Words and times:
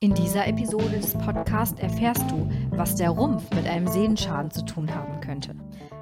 In 0.00 0.14
dieser 0.14 0.46
Episode 0.46 0.90
des 0.90 1.12
Podcasts 1.14 1.80
erfährst 1.80 2.30
du, 2.30 2.48
was 2.70 2.94
der 2.94 3.10
Rumpf 3.10 3.52
mit 3.52 3.66
einem 3.66 3.88
Sehnenschaden 3.88 4.48
zu 4.48 4.64
tun 4.64 4.94
haben 4.94 5.20
könnte. 5.20 5.56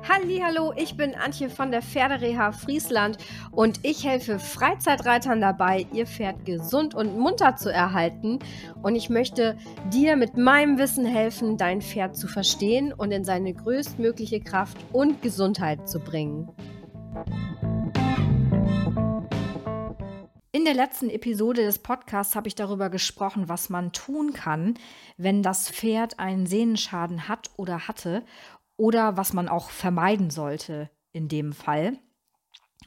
Hallo, 0.06 0.74
ich 0.76 0.98
bin 0.98 1.14
Antje 1.14 1.48
von 1.48 1.70
der 1.70 1.80
Pferdereha 1.80 2.52
Friesland 2.52 3.16
und 3.52 3.80
ich 3.84 4.06
helfe 4.06 4.38
Freizeitreitern 4.38 5.40
dabei, 5.40 5.86
ihr 5.94 6.06
Pferd 6.06 6.44
gesund 6.44 6.94
und 6.94 7.18
munter 7.18 7.56
zu 7.56 7.72
erhalten. 7.72 8.40
Und 8.82 8.96
ich 8.96 9.08
möchte 9.08 9.56
dir 9.90 10.16
mit 10.16 10.36
meinem 10.36 10.76
Wissen 10.76 11.06
helfen, 11.06 11.56
dein 11.56 11.80
Pferd 11.80 12.18
zu 12.18 12.28
verstehen 12.28 12.92
und 12.92 13.12
in 13.12 13.24
seine 13.24 13.54
größtmögliche 13.54 14.42
Kraft 14.42 14.76
und 14.92 15.22
Gesundheit 15.22 15.88
zu 15.88 16.00
bringen. 16.00 16.50
In 20.56 20.64
der 20.64 20.72
letzten 20.72 21.10
Episode 21.10 21.64
des 21.64 21.80
Podcasts 21.80 22.34
habe 22.34 22.48
ich 22.48 22.54
darüber 22.54 22.88
gesprochen, 22.88 23.50
was 23.50 23.68
man 23.68 23.92
tun 23.92 24.32
kann, 24.32 24.78
wenn 25.18 25.42
das 25.42 25.68
Pferd 25.68 26.18
einen 26.18 26.46
Sehnenschaden 26.46 27.28
hat 27.28 27.50
oder 27.56 27.88
hatte 27.88 28.24
oder 28.78 29.18
was 29.18 29.34
man 29.34 29.50
auch 29.50 29.68
vermeiden 29.68 30.30
sollte 30.30 30.88
in 31.12 31.28
dem 31.28 31.52
Fall. 31.52 31.98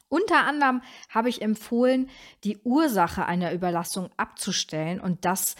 Unter 0.07 0.47
anderem 0.47 0.81
habe 1.09 1.29
ich 1.29 1.43
empfohlen, 1.43 2.09
die 2.43 2.57
Ursache 2.63 3.27
einer 3.27 3.53
Überlastung 3.53 4.09
abzustellen 4.17 4.99
und 4.99 5.23
das 5.23 5.55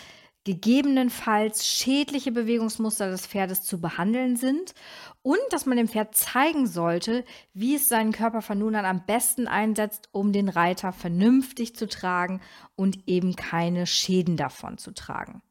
gegebenenfalls 0.50 1.68
schädliche 1.68 2.32
Bewegungsmuster 2.32 3.12
des 3.12 3.28
Pferdes 3.28 3.62
zu 3.62 3.80
behandeln 3.80 4.36
sind 4.36 4.74
und 5.22 5.38
dass 5.52 5.68
man 5.68 5.78
dem 5.78 5.88
Pferd 5.88 6.16
zeigen 6.16 6.66
sollte, 6.66 7.24
wie 7.54 7.76
es 7.76 7.88
seinen 7.88 8.12
Körper 8.12 8.42
von 8.42 8.58
nun 8.58 8.74
an 8.74 8.84
am 8.84 9.06
besten 9.06 9.48
einsetzt, 9.48 10.10
um 10.12 10.34
den 10.34 10.50
Reiter 10.50 10.92
vernünftig 10.92 11.76
zu 11.76 11.88
tragen 11.88 12.42
und 12.76 13.08
eben 13.08 13.36
keine 13.36 13.86
Schäden 13.86 14.38
davon 14.38 14.80
zu 14.80 14.92
tragen. 14.92 15.44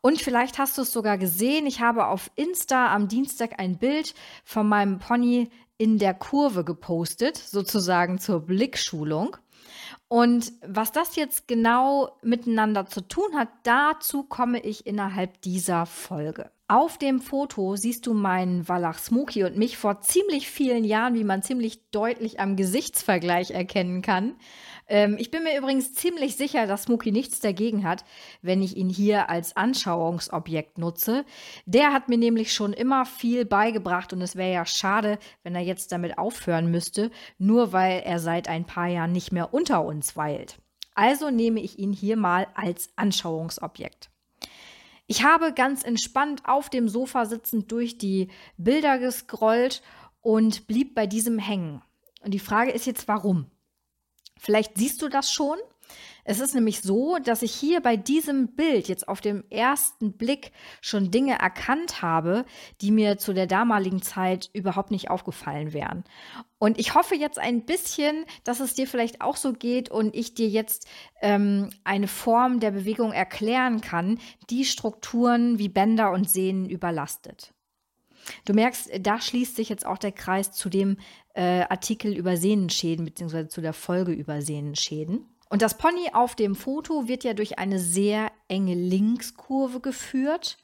Und 0.00 0.22
vielleicht 0.22 0.58
hast 0.58 0.78
du 0.78 0.82
es 0.82 0.92
sogar 0.92 1.18
gesehen, 1.18 1.66
ich 1.66 1.80
habe 1.80 2.06
auf 2.06 2.30
Insta 2.36 2.94
am 2.94 3.08
Dienstag 3.08 3.58
ein 3.58 3.78
Bild 3.78 4.14
von 4.44 4.68
meinem 4.68 5.00
Pony 5.00 5.50
in 5.76 5.98
der 5.98 6.14
Kurve 6.14 6.62
gepostet, 6.62 7.36
sozusagen 7.36 8.20
zur 8.20 8.46
Blickschulung. 8.46 9.36
Und 10.12 10.52
was 10.66 10.90
das 10.90 11.14
jetzt 11.14 11.46
genau 11.46 12.18
miteinander 12.20 12.84
zu 12.84 13.00
tun 13.00 13.36
hat, 13.36 13.48
dazu 13.62 14.24
komme 14.24 14.58
ich 14.58 14.84
innerhalb 14.84 15.40
dieser 15.42 15.86
Folge. 15.86 16.50
Auf 16.70 16.98
dem 16.98 17.20
Foto 17.20 17.74
siehst 17.74 18.06
du 18.06 18.14
meinen 18.14 18.68
Wallach 18.68 18.98
Smoky 18.98 19.42
und 19.42 19.56
mich 19.56 19.76
vor 19.76 20.02
ziemlich 20.02 20.48
vielen 20.48 20.84
Jahren, 20.84 21.14
wie 21.14 21.24
man 21.24 21.42
ziemlich 21.42 21.90
deutlich 21.90 22.38
am 22.38 22.54
Gesichtsvergleich 22.54 23.50
erkennen 23.50 24.02
kann. 24.02 24.36
Ähm, 24.86 25.16
ich 25.18 25.32
bin 25.32 25.42
mir 25.42 25.58
übrigens 25.58 25.94
ziemlich 25.94 26.36
sicher, 26.36 26.68
dass 26.68 26.84
Smokey 26.84 27.10
nichts 27.10 27.40
dagegen 27.40 27.82
hat, 27.82 28.04
wenn 28.40 28.62
ich 28.62 28.76
ihn 28.76 28.88
hier 28.88 29.28
als 29.28 29.56
Anschauungsobjekt 29.56 30.78
nutze. 30.78 31.24
Der 31.66 31.92
hat 31.92 32.08
mir 32.08 32.18
nämlich 32.18 32.52
schon 32.52 32.72
immer 32.72 33.04
viel 33.04 33.44
beigebracht 33.44 34.12
und 34.12 34.22
es 34.22 34.36
wäre 34.36 34.52
ja 34.52 34.64
schade, 34.64 35.18
wenn 35.42 35.56
er 35.56 35.62
jetzt 35.62 35.90
damit 35.90 36.18
aufhören 36.18 36.70
müsste, 36.70 37.10
nur 37.36 37.72
weil 37.72 38.02
er 38.04 38.20
seit 38.20 38.46
ein 38.46 38.64
paar 38.64 38.86
Jahren 38.86 39.10
nicht 39.10 39.32
mehr 39.32 39.52
unter 39.52 39.84
uns 39.84 40.16
weilt. 40.16 40.60
Also 40.94 41.30
nehme 41.30 41.58
ich 41.58 41.80
ihn 41.80 41.92
hier 41.92 42.16
mal 42.16 42.46
als 42.54 42.90
Anschauungsobjekt. 42.94 44.08
Ich 45.10 45.24
habe 45.24 45.52
ganz 45.52 45.82
entspannt 45.82 46.42
auf 46.44 46.70
dem 46.70 46.88
Sofa 46.88 47.26
sitzend 47.26 47.72
durch 47.72 47.98
die 47.98 48.28
Bilder 48.56 48.96
gescrollt 49.00 49.82
und 50.20 50.68
blieb 50.68 50.94
bei 50.94 51.08
diesem 51.08 51.40
hängen. 51.40 51.82
Und 52.22 52.30
die 52.30 52.38
Frage 52.38 52.70
ist 52.70 52.86
jetzt, 52.86 53.08
warum? 53.08 53.46
Vielleicht 54.38 54.78
siehst 54.78 55.02
du 55.02 55.08
das 55.08 55.32
schon. 55.32 55.58
Es 56.24 56.40
ist 56.40 56.54
nämlich 56.54 56.80
so, 56.80 57.18
dass 57.18 57.42
ich 57.42 57.52
hier 57.52 57.80
bei 57.80 57.96
diesem 57.96 58.54
Bild 58.54 58.88
jetzt 58.88 59.08
auf 59.08 59.20
dem 59.20 59.44
ersten 59.50 60.12
Blick 60.12 60.52
schon 60.80 61.10
Dinge 61.10 61.38
erkannt 61.38 62.02
habe, 62.02 62.44
die 62.80 62.90
mir 62.90 63.18
zu 63.18 63.32
der 63.32 63.46
damaligen 63.46 64.02
Zeit 64.02 64.50
überhaupt 64.52 64.90
nicht 64.90 65.10
aufgefallen 65.10 65.72
wären. 65.72 66.04
Und 66.58 66.78
ich 66.78 66.94
hoffe 66.94 67.14
jetzt 67.14 67.38
ein 67.38 67.64
bisschen, 67.64 68.26
dass 68.44 68.60
es 68.60 68.74
dir 68.74 68.86
vielleicht 68.86 69.22
auch 69.22 69.36
so 69.36 69.52
geht 69.52 69.90
und 69.90 70.14
ich 70.14 70.34
dir 70.34 70.48
jetzt 70.48 70.86
ähm, 71.22 71.70
eine 71.84 72.08
Form 72.08 72.60
der 72.60 72.70
Bewegung 72.72 73.12
erklären 73.12 73.80
kann, 73.80 74.18
die 74.50 74.64
Strukturen 74.64 75.58
wie 75.58 75.68
Bänder 75.68 76.12
und 76.12 76.28
Sehnen 76.28 76.68
überlastet. 76.68 77.54
Du 78.44 78.52
merkst, 78.52 78.90
da 79.00 79.20
schließt 79.20 79.56
sich 79.56 79.68
jetzt 79.68 79.86
auch 79.86 79.98
der 79.98 80.12
Kreis 80.12 80.52
zu 80.52 80.68
dem 80.68 80.98
äh, 81.34 81.62
Artikel 81.62 82.16
über 82.16 82.36
Sehnenschäden, 82.36 83.04
beziehungsweise 83.04 83.48
zu 83.48 83.60
der 83.60 83.72
Folge 83.72 84.12
über 84.12 84.42
Sehnenschäden. 84.42 85.26
Und 85.50 85.62
das 85.62 85.76
Pony 85.76 86.10
auf 86.12 86.36
dem 86.36 86.54
Foto 86.54 87.08
wird 87.08 87.24
ja 87.24 87.34
durch 87.34 87.58
eine 87.58 87.80
sehr 87.80 88.30
enge 88.48 88.74
Linkskurve 88.74 89.80
geführt. 89.80 90.56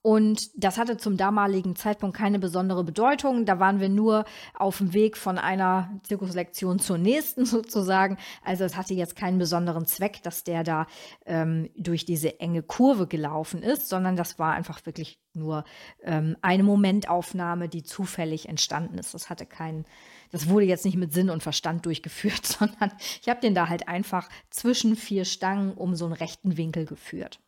Und 0.00 0.50
das 0.56 0.78
hatte 0.78 0.96
zum 0.96 1.16
damaligen 1.16 1.76
Zeitpunkt 1.76 2.16
keine 2.16 2.40
besondere 2.40 2.82
Bedeutung. 2.82 3.44
Da 3.44 3.60
waren 3.60 3.78
wir 3.78 3.88
nur 3.88 4.24
auf 4.54 4.78
dem 4.78 4.94
Weg 4.94 5.16
von 5.16 5.38
einer 5.38 6.00
Zirkuslektion 6.02 6.80
zur 6.80 6.98
nächsten 6.98 7.44
sozusagen. 7.46 8.16
Also 8.42 8.64
es 8.64 8.76
hatte 8.76 8.94
jetzt 8.94 9.14
keinen 9.14 9.38
besonderen 9.38 9.86
Zweck, 9.86 10.20
dass 10.24 10.42
der 10.42 10.64
da 10.64 10.86
ähm, 11.24 11.70
durch 11.76 12.04
diese 12.04 12.40
enge 12.40 12.64
Kurve 12.64 13.06
gelaufen 13.06 13.62
ist, 13.62 13.88
sondern 13.88 14.16
das 14.16 14.40
war 14.40 14.54
einfach 14.54 14.84
wirklich 14.86 15.20
nur 15.34 15.62
ähm, 16.02 16.36
eine 16.42 16.64
Momentaufnahme, 16.64 17.68
die 17.68 17.84
zufällig 17.84 18.48
entstanden 18.48 18.98
ist. 18.98 19.14
Das 19.14 19.30
hatte 19.30 19.46
keinen, 19.46 19.84
das 20.32 20.48
wurde 20.48 20.66
jetzt 20.66 20.84
nicht 20.84 20.96
mit 20.96 21.12
Sinn 21.12 21.30
und 21.30 21.42
Verstand 21.42 21.86
durchgeführt, 21.86 22.44
sondern 22.58 22.92
ich 23.20 23.28
habe 23.28 23.40
den 23.40 23.54
da 23.54 23.68
halt 23.68 23.86
einfach 23.86 24.28
zwischen 24.50 24.96
vier 24.96 25.24
Stangen 25.24 25.74
um 25.74 25.94
so 25.94 26.06
einen 26.06 26.14
rechten 26.14 26.56
Winkel 26.56 26.86
geführt. 26.86 27.40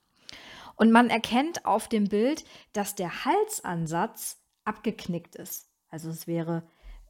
Und 0.76 0.92
man 0.92 1.10
erkennt 1.10 1.66
auf 1.66 1.88
dem 1.88 2.08
Bild, 2.08 2.44
dass 2.72 2.94
der 2.94 3.24
Halsansatz 3.24 4.40
abgeknickt 4.64 5.36
ist. 5.36 5.68
Also 5.88 6.10
es 6.10 6.26
wäre 6.26 6.64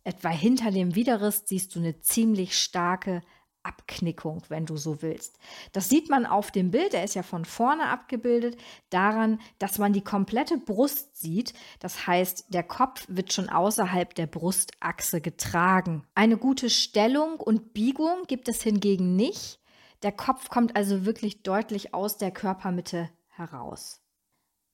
etwa 0.05 0.29
hinter 0.29 0.71
dem 0.71 0.95
Widerriss 0.95 1.45
siehst 1.47 1.75
du 1.75 1.81
eine 1.81 1.99
ziemlich 2.01 2.59
starke 2.59 3.23
Abknickung, 3.65 4.43
wenn 4.49 4.67
du 4.67 4.77
so 4.77 5.03
willst. 5.03 5.39
Das 5.73 5.89
sieht 5.89 6.11
man 6.11 6.27
auf 6.27 6.51
dem 6.51 6.71
Bild, 6.71 6.93
der 6.93 7.05
ist 7.05 7.15
ja 7.15 7.23
von 7.23 7.45
vorne 7.45 7.89
abgebildet, 7.89 8.57
daran, 8.91 9.41
dass 9.59 9.79
man 9.79 9.93
die 9.93 10.05
komplette 10.05 10.59
Brust 10.59 11.17
sieht. 11.17 11.55
Das 11.81 12.07
heißt, 12.07 12.47
der 12.49 12.63
Kopf 12.63 13.05
wird 13.09 13.33
schon 13.33 13.49
außerhalb 13.49 14.15
der 14.15 14.27
Brustachse 14.27 15.21
getragen. 15.21 16.05
Eine 16.15 16.37
gute 16.37 16.71
Stellung 16.71 17.41
und 17.41 17.75
Biegung 17.75 18.25
gibt 18.27 18.49
es 18.49 18.63
hingegen 18.63 19.17
nicht. 19.17 19.61
Der 20.03 20.13
Kopf 20.13 20.51
kommt 20.51 20.77
also 20.77 21.07
wirklich 21.07 21.43
deutlich 21.43 21.95
aus 21.95 22.19
der 22.19 22.31
Körpermitte 22.31 23.09
heraus. 23.29 24.04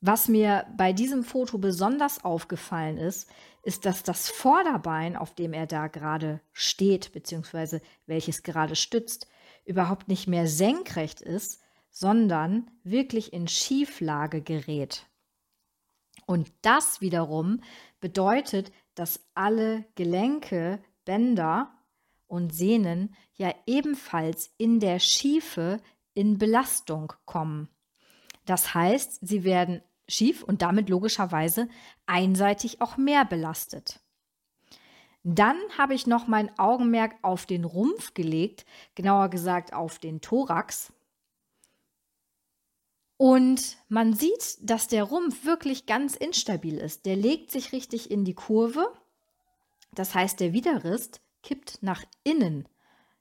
Was 0.01 0.29
mir 0.29 0.67
bei 0.77 0.95
diesem 0.95 1.23
Foto 1.23 1.59
besonders 1.59 2.25
aufgefallen 2.25 2.97
ist, 2.97 3.29
ist, 3.63 3.85
dass 3.85 4.03
das 4.03 4.31
Vorderbein, 4.31 5.15
auf 5.15 5.35
dem 5.35 5.53
er 5.53 5.67
da 5.67 5.89
gerade 5.89 6.41
steht, 6.53 7.13
beziehungsweise 7.13 7.83
welches 8.07 8.43
gerade 8.43 8.77
stützt, 8.77 9.29
überhaupt 9.67 10.09
nicht 10.09 10.27
mehr 10.27 10.47
senkrecht 10.47 11.21
ist, 11.21 11.61
sondern 11.91 12.71
wirklich 12.83 13.33
in 13.33 13.47
Schieflage 13.47 14.41
gerät. 14.41 15.07
Und 16.27 16.51
das 16.63 17.01
wiederum 17.03 17.61
bedeutet, 18.01 18.73
dass 18.95 19.21
alle 19.35 19.85
Gelenke, 19.97 20.83
Bänder 21.05 21.73
und 22.27 22.55
Sehnen 22.55 23.15
ja 23.35 23.53
ebenfalls 23.67 24.51
in 24.57 24.81
der 24.81 24.99
Schiefe 24.99 25.81
in 26.15 26.39
Belastung 26.39 27.13
kommen. 27.27 27.69
Das 28.47 28.75
heißt, 28.75 29.19
sie 29.27 29.45
werden 29.45 29.83
schief 30.11 30.43
und 30.43 30.63
damit 30.63 30.89
logischerweise 30.89 31.69
einseitig 32.07 32.81
auch 32.81 32.97
mehr 32.97 33.25
belastet. 33.25 34.01
Dann 35.23 35.59
habe 35.77 35.95
ich 35.95 36.07
noch 36.07 36.27
mein 36.27 36.59
Augenmerk 36.59 37.15
auf 37.23 37.45
den 37.45 37.65
Rumpf 37.65 38.15
gelegt, 38.15 38.65
genauer 38.95 39.29
gesagt 39.29 39.73
auf 39.73 39.99
den 39.99 40.21
Thorax. 40.21 40.93
Und 43.19 43.77
man 43.91 44.15
sieht, 44.15 44.57
dass 44.63 44.89
der 44.89 45.05
Rumpf 45.05 45.45
wirklich 45.45 45.85
ganz 45.85 46.17
instabil 46.17 46.79
ist. 46.79 47.05
Der 47.05 47.17
legt 47.17 47.51
sich 47.51 47.73
richtig 47.73 48.11
in 48.11 48.25
die 48.25 48.35
Kurve. 48.35 48.91
Das 49.93 50.15
heißt, 50.15 50.41
der 50.41 50.55
Widerriss 50.55 51.11
kippt 51.43 51.83
nach 51.83 52.03
innen 52.25 52.67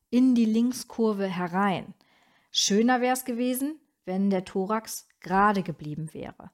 in 0.10 0.36
die 0.36 0.46
Linkskurve 0.46 1.28
herein. 1.28 1.94
Schöner 2.52 3.02
wäre 3.02 3.14
es 3.14 3.26
gewesen, 3.26 3.80
wenn 4.06 4.30
der 4.30 4.46
Thorax 4.46 5.08
gerade 5.20 5.64
geblieben 5.64 6.14
wäre. 6.14 6.52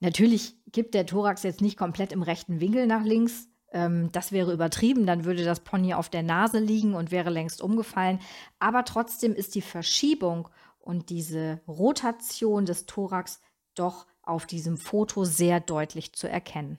Natürlich 0.00 0.56
gibt 0.70 0.94
der 0.94 1.06
Thorax 1.06 1.42
jetzt 1.42 1.60
nicht 1.60 1.76
komplett 1.76 2.12
im 2.12 2.22
rechten 2.22 2.60
Winkel 2.60 2.86
nach 2.86 3.04
links. 3.04 3.48
Ähm, 3.72 4.10
das 4.12 4.32
wäre 4.32 4.52
übertrieben, 4.52 5.06
dann 5.06 5.24
würde 5.24 5.44
das 5.44 5.60
Pony 5.60 5.94
auf 5.94 6.08
der 6.08 6.22
Nase 6.22 6.58
liegen 6.58 6.94
und 6.94 7.10
wäre 7.10 7.30
längst 7.30 7.60
umgefallen. 7.60 8.20
Aber 8.58 8.84
trotzdem 8.84 9.34
ist 9.34 9.54
die 9.54 9.62
Verschiebung 9.62 10.48
und 10.78 11.10
diese 11.10 11.60
Rotation 11.66 12.64
des 12.64 12.86
Thorax 12.86 13.40
doch 13.74 14.06
auf 14.22 14.46
diesem 14.46 14.76
Foto 14.76 15.24
sehr 15.24 15.60
deutlich 15.60 16.12
zu 16.14 16.28
erkennen. 16.28 16.78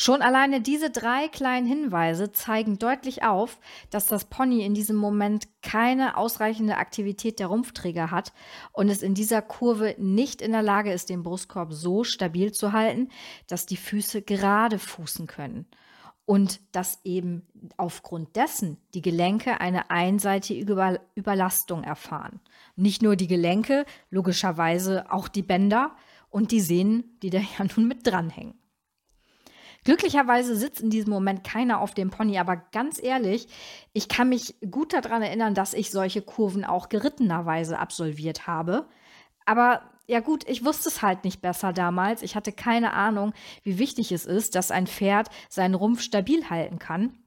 Schon 0.00 0.22
alleine 0.22 0.60
diese 0.60 0.90
drei 0.90 1.26
kleinen 1.26 1.66
Hinweise 1.66 2.30
zeigen 2.30 2.78
deutlich 2.78 3.24
auf, 3.24 3.58
dass 3.90 4.06
das 4.06 4.26
Pony 4.26 4.64
in 4.64 4.72
diesem 4.72 4.94
Moment 4.94 5.48
keine 5.60 6.16
ausreichende 6.16 6.76
Aktivität 6.76 7.40
der 7.40 7.48
Rumpfträger 7.48 8.12
hat 8.12 8.32
und 8.70 8.90
es 8.90 9.02
in 9.02 9.14
dieser 9.14 9.42
Kurve 9.42 9.96
nicht 9.98 10.40
in 10.40 10.52
der 10.52 10.62
Lage 10.62 10.92
ist, 10.92 11.10
den 11.10 11.24
Brustkorb 11.24 11.72
so 11.72 12.04
stabil 12.04 12.52
zu 12.52 12.72
halten, 12.72 13.08
dass 13.48 13.66
die 13.66 13.76
Füße 13.76 14.22
gerade 14.22 14.78
fußen 14.78 15.26
können. 15.26 15.66
Und 16.26 16.60
dass 16.70 17.00
eben 17.04 17.46
aufgrund 17.76 18.36
dessen 18.36 18.76
die 18.94 19.02
Gelenke 19.02 19.60
eine 19.60 19.90
einseitige 19.90 21.00
Überlastung 21.16 21.82
erfahren. 21.82 22.38
Nicht 22.76 23.02
nur 23.02 23.16
die 23.16 23.26
Gelenke, 23.26 23.84
logischerweise 24.10 25.10
auch 25.10 25.26
die 25.26 25.42
Bänder 25.42 25.96
und 26.30 26.52
die 26.52 26.60
Sehnen, 26.60 27.18
die 27.22 27.30
da 27.30 27.38
ja 27.58 27.64
nun 27.74 27.88
mit 27.88 28.06
dranhängen. 28.06 28.54
Glücklicherweise 29.84 30.56
sitzt 30.56 30.80
in 30.80 30.90
diesem 30.90 31.12
Moment 31.12 31.44
keiner 31.44 31.80
auf 31.80 31.94
dem 31.94 32.10
Pony, 32.10 32.38
aber 32.38 32.56
ganz 32.56 33.02
ehrlich, 33.02 33.48
ich 33.92 34.08
kann 34.08 34.28
mich 34.28 34.56
gut 34.70 34.92
daran 34.92 35.22
erinnern, 35.22 35.54
dass 35.54 35.74
ich 35.74 35.90
solche 35.90 36.22
Kurven 36.22 36.64
auch 36.64 36.88
gerittenerweise 36.88 37.78
absolviert 37.78 38.46
habe. 38.46 38.88
Aber 39.46 39.82
ja 40.06 40.20
gut, 40.20 40.48
ich 40.48 40.64
wusste 40.64 40.88
es 40.88 41.02
halt 41.02 41.24
nicht 41.24 41.40
besser 41.40 41.72
damals. 41.72 42.22
Ich 42.22 42.34
hatte 42.34 42.52
keine 42.52 42.92
Ahnung, 42.92 43.32
wie 43.62 43.78
wichtig 43.78 44.10
es 44.10 44.26
ist, 44.26 44.54
dass 44.54 44.70
ein 44.70 44.86
Pferd 44.86 45.28
seinen 45.48 45.74
Rumpf 45.74 46.00
stabil 46.00 46.50
halten 46.50 46.78
kann. 46.78 47.18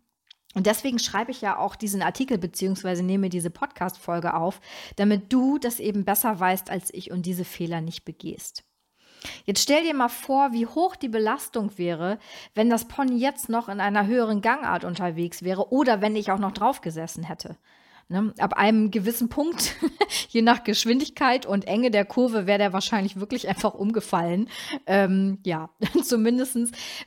Und 0.53 0.67
deswegen 0.67 0.99
schreibe 0.99 1.31
ich 1.31 1.41
ja 1.41 1.57
auch 1.57 1.75
diesen 1.75 2.01
Artikel 2.01 2.37
beziehungsweise 2.37 3.03
nehme 3.03 3.29
diese 3.29 3.49
Podcast-Folge 3.49 4.33
auf, 4.33 4.59
damit 4.97 5.31
du 5.31 5.57
das 5.57 5.79
eben 5.79 6.03
besser 6.03 6.39
weißt 6.39 6.69
als 6.69 6.93
ich 6.93 7.11
und 7.11 7.25
diese 7.25 7.45
Fehler 7.45 7.81
nicht 7.81 8.03
begehst. 8.03 8.63
Jetzt 9.45 9.61
stell 9.61 9.83
dir 9.83 9.93
mal 9.93 10.09
vor, 10.09 10.51
wie 10.51 10.65
hoch 10.65 10.95
die 10.95 11.09
Belastung 11.09 11.77
wäre, 11.77 12.17
wenn 12.55 12.69
das 12.69 12.85
Pony 12.85 13.17
jetzt 13.17 13.49
noch 13.49 13.69
in 13.69 13.79
einer 13.79 14.07
höheren 14.07 14.41
Gangart 14.41 14.83
unterwegs 14.83 15.43
wäre 15.43 15.71
oder 15.71 16.01
wenn 16.01 16.15
ich 16.15 16.31
auch 16.31 16.39
noch 16.39 16.51
drauf 16.51 16.81
gesessen 16.81 17.23
hätte. 17.23 17.57
Ne? 18.11 18.33
Ab 18.39 18.57
einem 18.57 18.91
gewissen 18.91 19.29
Punkt, 19.29 19.73
je 20.29 20.41
nach 20.41 20.65
Geschwindigkeit 20.65 21.45
und 21.45 21.65
Enge 21.65 21.91
der 21.91 22.03
Kurve, 22.03 22.45
wäre 22.45 22.57
der 22.57 22.73
wahrscheinlich 22.73 23.21
wirklich 23.21 23.47
einfach 23.47 23.73
umgefallen. 23.73 24.49
Ähm, 24.85 25.39
ja, 25.45 25.69
zumindest 26.03 26.57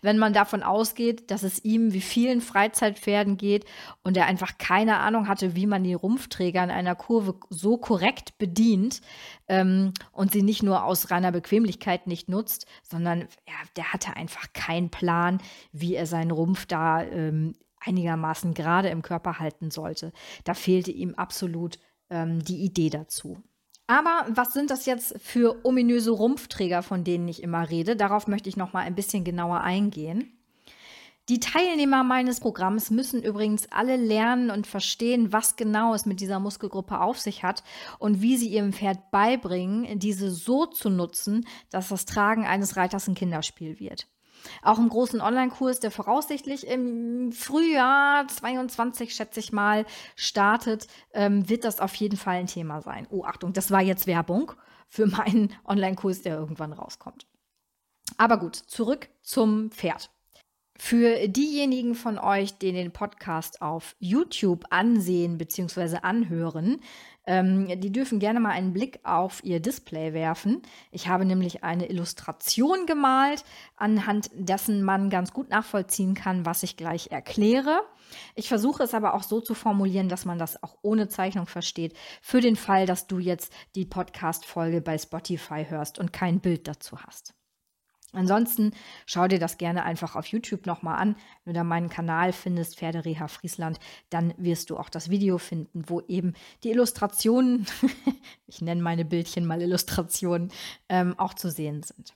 wenn 0.00 0.16
man 0.16 0.32
davon 0.32 0.62
ausgeht, 0.62 1.30
dass 1.30 1.42
es 1.42 1.62
ihm 1.62 1.92
wie 1.92 2.00
vielen 2.00 2.40
Freizeitpferden 2.40 3.36
geht 3.36 3.66
und 4.02 4.16
er 4.16 4.24
einfach 4.24 4.56
keine 4.56 4.96
Ahnung 4.96 5.28
hatte, 5.28 5.54
wie 5.54 5.66
man 5.66 5.84
die 5.84 5.92
Rumpfträger 5.92 6.64
in 6.64 6.70
einer 6.70 6.94
Kurve 6.94 7.34
so 7.50 7.76
korrekt 7.76 8.38
bedient 8.38 9.02
ähm, 9.46 9.92
und 10.10 10.32
sie 10.32 10.42
nicht 10.42 10.62
nur 10.62 10.84
aus 10.84 11.10
reiner 11.10 11.32
Bequemlichkeit 11.32 12.06
nicht 12.06 12.30
nutzt, 12.30 12.64
sondern 12.82 13.28
ja, 13.46 13.54
der 13.76 13.92
hatte 13.92 14.16
einfach 14.16 14.54
keinen 14.54 14.88
Plan, 14.88 15.42
wie 15.70 15.96
er 15.96 16.06
seinen 16.06 16.30
Rumpf 16.30 16.64
da 16.64 17.02
ähm, 17.02 17.54
einigermaßen 17.84 18.54
gerade 18.54 18.88
im 18.88 19.02
Körper 19.02 19.38
halten 19.38 19.70
sollte. 19.70 20.12
Da 20.44 20.54
fehlte 20.54 20.90
ihm 20.90 21.14
absolut 21.14 21.78
ähm, 22.10 22.42
die 22.42 22.64
Idee 22.64 22.90
dazu. 22.90 23.42
Aber 23.86 24.26
was 24.30 24.52
sind 24.52 24.70
das 24.70 24.86
jetzt 24.86 25.14
für 25.20 25.64
ominöse 25.64 26.10
Rumpfträger, 26.10 26.82
von 26.82 27.04
denen 27.04 27.28
ich 27.28 27.42
immer 27.42 27.68
rede? 27.68 27.96
Darauf 27.96 28.26
möchte 28.26 28.48
ich 28.48 28.56
noch 28.56 28.72
mal 28.72 28.80
ein 28.80 28.94
bisschen 28.94 29.24
genauer 29.24 29.60
eingehen. 29.60 30.34
Die 31.30 31.40
Teilnehmer 31.40 32.04
meines 32.04 32.40
Programms 32.40 32.90
müssen 32.90 33.22
übrigens 33.22 33.66
alle 33.72 33.96
lernen 33.96 34.50
und 34.50 34.66
verstehen, 34.66 35.32
was 35.32 35.56
genau 35.56 35.94
es 35.94 36.04
mit 36.04 36.20
dieser 36.20 36.38
Muskelgruppe 36.38 37.00
auf 37.00 37.18
sich 37.18 37.42
hat 37.42 37.62
und 37.98 38.20
wie 38.20 38.36
sie 38.36 38.48
ihrem 38.48 38.74
Pferd 38.74 39.10
beibringen, 39.10 39.98
diese 39.98 40.30
so 40.30 40.66
zu 40.66 40.90
nutzen, 40.90 41.46
dass 41.70 41.88
das 41.88 42.04
Tragen 42.04 42.44
eines 42.44 42.76
Reiters 42.76 43.08
ein 43.08 43.14
Kinderspiel 43.14 43.80
wird. 43.80 44.06
Auch 44.62 44.78
im 44.78 44.88
großen 44.88 45.20
Online-Kurs, 45.20 45.80
der 45.80 45.90
voraussichtlich 45.90 46.66
im 46.66 47.32
Frühjahr 47.32 48.26
22, 48.28 49.14
schätze 49.14 49.40
ich 49.40 49.52
mal, 49.52 49.86
startet, 50.16 50.86
ähm, 51.12 51.48
wird 51.48 51.64
das 51.64 51.80
auf 51.80 51.94
jeden 51.94 52.16
Fall 52.16 52.36
ein 52.36 52.46
Thema 52.46 52.80
sein. 52.82 53.06
Oh, 53.10 53.24
Achtung, 53.24 53.52
das 53.52 53.70
war 53.70 53.82
jetzt 53.82 54.06
Werbung 54.06 54.52
für 54.88 55.06
meinen 55.06 55.54
Online-Kurs, 55.64 56.22
der 56.22 56.36
irgendwann 56.36 56.72
rauskommt. 56.72 57.26
Aber 58.16 58.38
gut, 58.38 58.56
zurück 58.56 59.08
zum 59.22 59.70
Pferd. 59.70 60.10
Für 60.76 61.28
diejenigen 61.28 61.94
von 61.94 62.18
euch, 62.18 62.58
die 62.58 62.72
den 62.72 62.90
Podcast 62.90 63.62
auf 63.62 63.94
YouTube 64.00 64.64
ansehen 64.70 65.38
bzw. 65.38 65.98
anhören, 66.02 66.80
ähm, 67.26 67.80
die 67.80 67.92
dürfen 67.92 68.18
gerne 68.18 68.40
mal 68.40 68.50
einen 68.50 68.72
Blick 68.72 69.00
auf 69.02 69.42
ihr 69.44 69.60
Display 69.60 70.12
werfen. 70.12 70.62
Ich 70.90 71.08
habe 71.08 71.24
nämlich 71.24 71.64
eine 71.64 71.88
Illustration 71.88 72.86
gemalt, 72.86 73.44
anhand 73.76 74.30
dessen 74.34 74.82
man 74.82 75.10
ganz 75.10 75.32
gut 75.32 75.50
nachvollziehen 75.50 76.14
kann, 76.14 76.46
was 76.46 76.62
ich 76.62 76.76
gleich 76.76 77.10
erkläre. 77.10 77.80
Ich 78.34 78.48
versuche 78.48 78.82
es 78.82 78.94
aber 78.94 79.14
auch 79.14 79.22
so 79.22 79.40
zu 79.40 79.54
formulieren, 79.54 80.08
dass 80.08 80.24
man 80.24 80.38
das 80.38 80.62
auch 80.62 80.76
ohne 80.82 81.08
Zeichnung 81.08 81.46
versteht, 81.46 81.96
für 82.20 82.40
den 82.40 82.56
Fall, 82.56 82.86
dass 82.86 83.06
du 83.06 83.18
jetzt 83.18 83.52
die 83.74 83.86
Podcast-Folge 83.86 84.80
bei 84.80 84.98
Spotify 84.98 85.66
hörst 85.68 85.98
und 85.98 86.12
kein 86.12 86.40
Bild 86.40 86.68
dazu 86.68 87.00
hast. 87.00 87.34
Ansonsten 88.16 88.72
schau 89.06 89.28
dir 89.28 89.38
das 89.38 89.58
gerne 89.58 89.84
einfach 89.84 90.16
auf 90.16 90.26
YouTube 90.26 90.66
nochmal 90.66 90.98
an. 90.98 91.16
Wenn 91.44 91.54
du 91.54 91.60
da 91.60 91.64
meinen 91.64 91.88
Kanal 91.88 92.32
findest, 92.32 92.78
Pferdereha 92.78 93.28
Friesland, 93.28 93.78
dann 94.10 94.34
wirst 94.36 94.70
du 94.70 94.76
auch 94.76 94.88
das 94.88 95.10
Video 95.10 95.38
finden, 95.38 95.84
wo 95.86 96.00
eben 96.02 96.34
die 96.62 96.70
Illustrationen, 96.70 97.66
ich 98.46 98.60
nenne 98.60 98.82
meine 98.82 99.04
Bildchen 99.04 99.46
mal 99.46 99.62
Illustrationen, 99.62 100.50
ähm, 100.88 101.18
auch 101.18 101.34
zu 101.34 101.50
sehen 101.50 101.82
sind. 101.82 102.14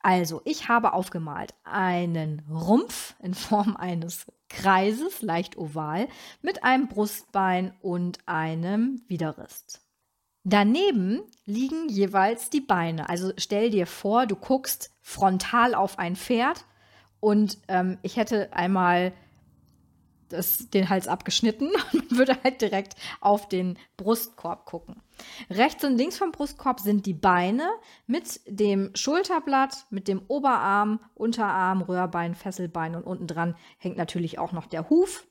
Also, 0.00 0.40
ich 0.44 0.68
habe 0.68 0.92
aufgemalt 0.92 1.54
einen 1.64 2.42
Rumpf 2.48 3.16
in 3.20 3.34
Form 3.34 3.76
eines 3.78 4.26
Kreises, 4.48 5.22
leicht 5.22 5.56
oval, 5.56 6.08
mit 6.42 6.62
einem 6.62 6.86
Brustbein 6.86 7.74
und 7.82 8.20
einem 8.26 9.02
Widerrist. 9.08 9.80
Daneben 10.44 11.22
liegen 11.44 11.88
jeweils 11.88 12.50
die 12.50 12.60
Beine. 12.60 13.08
Also 13.08 13.32
stell 13.36 13.70
dir 13.70 13.88
vor, 13.88 14.26
du 14.26 14.36
guckst 14.36 14.95
frontal 15.06 15.76
auf 15.76 16.00
ein 16.00 16.16
Pferd 16.16 16.64
und 17.20 17.58
ähm, 17.68 17.96
ich 18.02 18.16
hätte 18.16 18.52
einmal 18.52 19.12
das, 20.30 20.68
den 20.70 20.88
Hals 20.88 21.06
abgeschnitten 21.06 21.70
und 21.92 22.18
würde 22.18 22.36
halt 22.42 22.60
direkt 22.60 22.96
auf 23.20 23.48
den 23.48 23.78
Brustkorb 23.96 24.66
gucken. 24.66 25.00
Rechts 25.48 25.84
und 25.84 25.96
links 25.96 26.18
vom 26.18 26.32
Brustkorb 26.32 26.80
sind 26.80 27.06
die 27.06 27.14
Beine 27.14 27.70
mit 28.08 28.40
dem 28.46 28.90
Schulterblatt, 28.96 29.86
mit 29.90 30.08
dem 30.08 30.22
Oberarm, 30.26 30.98
Unterarm, 31.14 31.82
Röhrbein, 31.82 32.34
Fesselbein 32.34 32.96
und 32.96 33.04
unten 33.04 33.28
dran 33.28 33.54
hängt 33.78 33.96
natürlich 33.96 34.40
auch 34.40 34.50
noch 34.50 34.66
der 34.66 34.90
Huf. 34.90 35.28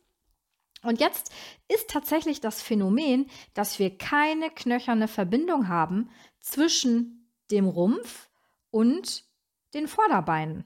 Und 0.83 1.01
jetzt 1.01 1.33
ist 1.67 1.89
tatsächlich 1.89 2.39
das 2.39 2.61
Phänomen, 2.61 3.29
dass 3.53 3.77
wir 3.77 3.97
keine 3.97 4.49
knöcherne 4.51 5.09
Verbindung 5.09 5.67
haben 5.67 6.09
zwischen 6.39 7.29
dem 7.51 7.67
Rumpf 7.67 8.29
und 8.71 9.25
den 9.73 9.87
Vorderbeinen. 9.87 10.63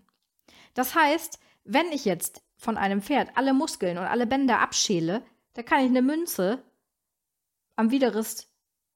Das 0.73 0.95
heißt, 0.95 1.39
wenn 1.63 1.87
ich 1.91 2.05
jetzt 2.05 2.41
von 2.57 2.77
einem 2.77 3.01
Pferd 3.01 3.31
alle 3.35 3.53
Muskeln 3.53 3.97
und 3.97 4.05
alle 4.05 4.27
Bänder 4.27 4.59
abschäle, 4.59 5.23
da 5.53 5.63
kann 5.63 5.79
ich 5.79 5.87
eine 5.87 6.01
Münze 6.01 6.63
am 7.75 7.91
Widerrist 7.91 8.49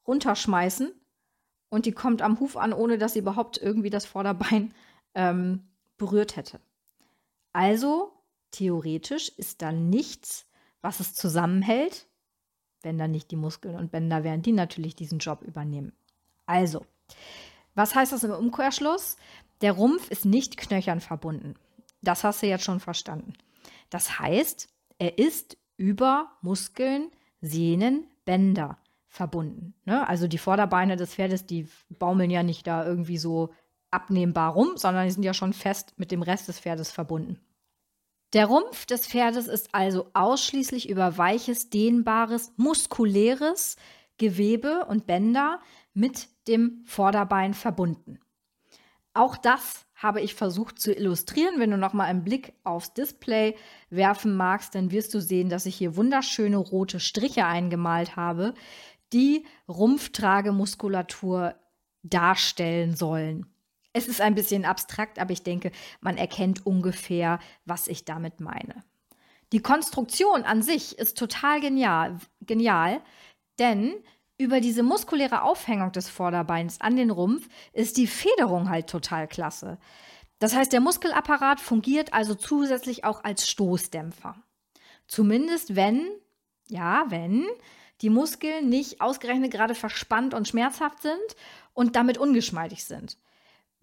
runterschmeißen 0.06 0.92
und 1.70 1.86
die 1.86 1.94
kommt 1.94 2.22
am 2.22 2.40
Huf 2.40 2.58
an, 2.58 2.74
ohne 2.74 2.98
dass 2.98 3.14
sie 3.14 3.20
überhaupt 3.20 3.58
irgendwie 3.58 3.90
das 3.90 4.06
Vorderbein 4.06 4.74
ähm, 5.16 5.68
berührt 5.98 6.36
hätte. 6.36 6.60
Also 7.54 8.12
theoretisch 8.52 9.30
ist 9.30 9.62
da 9.62 9.72
nichts 9.72 10.46
was 10.84 11.00
es 11.00 11.16
zusammenhält, 11.16 12.06
wenn 12.84 13.00
dann 13.00 13.10
nicht 13.10 13.32
die 13.32 13.38
Muskeln 13.38 13.76
und 13.76 13.92
Bänder 13.92 14.24
wären, 14.24 14.44
die 14.44 14.52
natürlich 14.52 14.96
diesen 14.96 15.18
Job 15.18 15.42
übernehmen. 15.42 15.94
Also, 16.46 16.86
was 17.74 17.96
heißt 17.96 18.12
das 18.12 18.26
im 18.26 18.32
Umkehrschluss? 18.32 19.16
Der 19.64 19.72
Rumpf 19.72 20.12
ist 20.12 20.26
nicht 20.26 20.58
knöchern 20.58 21.00
verbunden. 21.00 21.56
Das 22.02 22.26
hast 22.26 22.44
du 22.44 22.48
jetzt 22.48 22.66
schon 22.66 22.82
verstanden. 22.82 23.34
Das 23.90 24.20
heißt, 24.20 24.68
er 25.00 25.18
ist 25.18 25.58
über 25.78 26.34
Muskeln, 26.42 27.10
Sehnen, 27.40 28.06
Bänder 28.26 28.78
verbunden. 29.08 29.74
Ne? 29.86 30.06
Also 30.06 30.28
die 30.28 30.38
Vorderbeine 30.38 30.98
des 30.98 31.16
Pferdes, 31.16 31.46
die 31.46 31.70
baumeln 31.90 32.30
ja 32.30 32.44
nicht 32.44 32.68
da 32.68 32.86
irgendwie 32.86 33.18
so 33.18 33.54
abnehmbar 33.90 34.52
rum, 34.52 34.74
sondern 34.76 35.06
die 35.06 35.12
sind 35.12 35.24
ja 35.24 35.34
schon 35.34 35.54
fest 35.54 35.94
mit 35.96 36.12
dem 36.12 36.24
Rest 36.24 36.50
des 36.50 36.60
Pferdes 36.60 36.92
verbunden. 36.92 37.40
Der 38.34 38.48
Rumpf 38.48 38.86
des 38.86 39.08
Pferdes 39.08 39.48
ist 39.48 39.74
also 39.74 40.10
ausschließlich 40.14 40.90
über 40.90 41.18
weiches, 41.18 41.70
dehnbares, 41.70 42.52
muskuläres 42.58 43.78
Gewebe 44.18 44.86
und 44.90 45.08
Bänder 45.08 45.62
mit 45.94 46.28
dem 46.50 46.84
Vorderbein 46.86 47.54
verbunden. 47.54 48.20
Auch 49.14 49.38
das 49.38 49.86
habe 49.96 50.22
ich 50.22 50.36
versucht 50.36 50.80
zu 50.80 50.94
illustrieren. 50.94 51.60
Wenn 51.60 51.72
du 51.72 51.78
noch 51.78 51.94
mal 51.94 52.06
einen 52.06 52.24
Blick 52.24 52.54
aufs 52.64 52.94
Display 52.94 53.56
werfen 53.90 54.36
magst, 54.36 54.76
dann 54.76 54.92
wirst 54.92 55.14
du 55.14 55.22
sehen, 55.22 55.50
dass 55.50 55.66
ich 55.66 55.76
hier 55.76 55.96
wunderschöne 55.96 56.58
rote 56.58 57.00
Striche 57.00 57.46
eingemalt 57.46 58.16
habe, 58.16 58.54
die 59.14 59.46
Rumpftragemuskulatur 59.70 61.56
darstellen 62.02 62.96
sollen. 62.96 63.46
Es 63.94 64.08
ist 64.08 64.22
ein 64.22 64.36
bisschen 64.36 64.66
abstrakt, 64.66 65.20
aber 65.20 65.32
ich 65.32 65.44
denke, 65.44 65.72
man 66.02 66.18
erkennt 66.18 66.66
ungefähr, 66.66 67.40
was 67.66 67.88
ich 67.88 68.06
damit 68.06 68.40
meine. 68.40 68.84
Die 69.54 69.62
Konstruktion 69.62 70.44
an 70.44 70.64
sich 70.64 70.98
ist 70.98 71.18
total 71.18 71.62
genial, 71.62 72.18
genial 72.42 73.02
denn 73.60 73.94
über 74.38 74.60
diese 74.62 74.84
muskuläre 74.84 75.44
Aufhängung 75.44 75.92
des 75.92 76.10
Vorderbeins 76.10 76.82
an 76.82 76.96
den 76.96 77.12
Rumpf 77.12 77.48
ist 77.72 77.98
die 77.98 78.08
Federung 78.08 78.70
halt 78.70 78.88
total 78.88 79.28
klasse. 79.28 79.78
Das 80.40 80.56
heißt, 80.56 80.74
der 80.74 80.82
Muskelapparat 80.82 81.62
fungiert 81.62 82.14
also 82.14 82.36
zusätzlich 82.36 83.06
auch 83.06 83.24
als 83.24 83.50
Stoßdämpfer. 83.50 84.36
Zumindest 85.08 85.76
wenn, 85.76 86.08
ja, 86.68 87.06
wenn 87.10 87.46
die 88.02 88.10
Muskeln 88.10 88.70
nicht 88.70 89.00
ausgerechnet 89.02 89.52
gerade 89.52 89.76
verspannt 89.76 90.34
und 90.34 90.48
schmerzhaft 90.48 91.02
sind 91.02 91.36
und 91.74 91.96
damit 91.96 92.18
ungeschmeidig 92.18 92.84
sind 92.84 93.18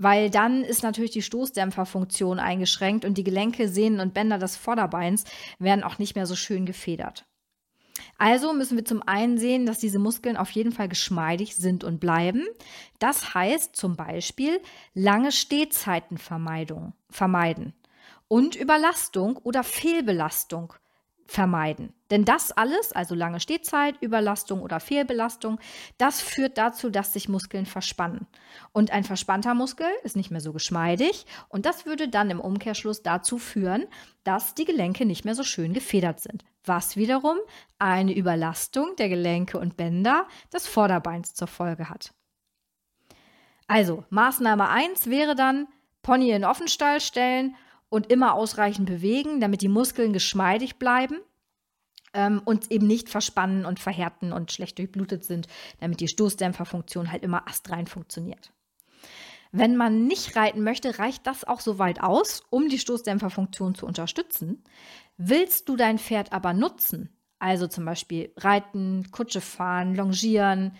weil 0.02 0.30
dann 0.30 0.64
ist 0.64 0.82
natürlich 0.82 1.10
die 1.10 1.20
Stoßdämpferfunktion 1.20 2.38
eingeschränkt 2.38 3.04
und 3.04 3.18
die 3.18 3.22
Gelenke, 3.22 3.68
Sehnen 3.68 4.00
und 4.00 4.14
Bänder 4.14 4.38
des 4.38 4.56
Vorderbeins 4.56 5.24
werden 5.58 5.84
auch 5.84 5.98
nicht 5.98 6.16
mehr 6.16 6.24
so 6.24 6.36
schön 6.36 6.64
gefedert. 6.64 7.26
Also 8.18 8.52
müssen 8.52 8.76
wir 8.76 8.84
zum 8.84 9.02
einen 9.06 9.38
sehen, 9.38 9.66
dass 9.66 9.78
diese 9.78 9.98
Muskeln 9.98 10.36
auf 10.36 10.50
jeden 10.50 10.72
Fall 10.72 10.88
geschmeidig 10.88 11.56
sind 11.56 11.84
und 11.84 12.00
bleiben. 12.00 12.46
Das 12.98 13.34
heißt 13.34 13.74
zum 13.76 13.96
Beispiel 13.96 14.60
lange 14.94 15.32
Stehzeiten 15.32 16.18
vermeiden 16.18 17.74
und 18.28 18.54
Überlastung 18.54 19.36
oder 19.38 19.64
Fehlbelastung 19.64 20.74
vermeiden. 21.30 21.92
Denn 22.10 22.24
das 22.24 22.50
alles, 22.50 22.92
also 22.92 23.14
lange 23.14 23.38
Stehzeit, 23.38 23.94
Überlastung 24.00 24.62
oder 24.62 24.80
Fehlbelastung, 24.80 25.60
das 25.96 26.20
führt 26.20 26.58
dazu, 26.58 26.90
dass 26.90 27.12
sich 27.12 27.28
Muskeln 27.28 27.66
verspannen. 27.66 28.26
Und 28.72 28.90
ein 28.90 29.04
verspannter 29.04 29.54
Muskel 29.54 29.86
ist 30.02 30.16
nicht 30.16 30.32
mehr 30.32 30.40
so 30.40 30.52
geschmeidig 30.52 31.26
und 31.48 31.66
das 31.66 31.86
würde 31.86 32.08
dann 32.08 32.30
im 32.30 32.40
Umkehrschluss 32.40 33.04
dazu 33.04 33.38
führen, 33.38 33.86
dass 34.24 34.56
die 34.56 34.64
Gelenke 34.64 35.06
nicht 35.06 35.24
mehr 35.24 35.36
so 35.36 35.44
schön 35.44 35.72
gefedert 35.72 36.18
sind. 36.20 36.44
Was 36.64 36.96
wiederum 36.96 37.36
eine 37.78 38.14
Überlastung 38.14 38.94
der 38.96 39.08
Gelenke 39.08 39.58
und 39.58 39.76
Bänder 39.76 40.26
des 40.52 40.66
Vorderbeins 40.66 41.34
zur 41.34 41.48
Folge 41.48 41.88
hat. 41.88 42.12
Also, 43.66 44.04
Maßnahme 44.10 44.68
1 44.68 45.08
wäre 45.08 45.34
dann 45.34 45.68
Pony 46.02 46.30
in 46.30 46.44
Offenstall 46.44 47.00
stellen 47.00 47.54
und 47.88 48.10
immer 48.10 48.34
ausreichend 48.34 48.86
bewegen, 48.86 49.40
damit 49.40 49.62
die 49.62 49.68
Muskeln 49.68 50.12
geschmeidig 50.12 50.76
bleiben 50.76 51.20
ähm, 52.14 52.42
und 52.44 52.70
eben 52.70 52.86
nicht 52.86 53.08
verspannen 53.08 53.66
und 53.66 53.78
verhärten 53.78 54.32
und 54.32 54.52
schlecht 54.52 54.78
durchblutet 54.78 55.24
sind, 55.24 55.46
damit 55.78 56.00
die 56.00 56.08
Stoßdämpferfunktion 56.08 57.12
halt 57.12 57.22
immer 57.22 57.46
astrein 57.48 57.86
funktioniert. 57.86 58.52
Wenn 59.52 59.76
man 59.76 60.06
nicht 60.06 60.36
reiten 60.36 60.62
möchte, 60.62 60.98
reicht 61.00 61.26
das 61.26 61.44
auch 61.44 61.60
so 61.60 61.78
weit 61.80 62.00
aus, 62.00 62.44
um 62.50 62.68
die 62.68 62.78
Stoßdämpferfunktion 62.78 63.74
zu 63.74 63.84
unterstützen. 63.84 64.62
Willst 65.22 65.68
du 65.68 65.76
dein 65.76 65.98
Pferd 65.98 66.32
aber 66.32 66.54
nutzen, 66.54 67.10
also 67.38 67.66
zum 67.66 67.84
Beispiel 67.84 68.32
reiten, 68.38 69.10
Kutsche 69.10 69.42
fahren, 69.42 69.94
longieren, 69.94 70.78